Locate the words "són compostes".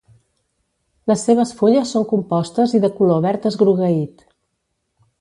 1.97-2.75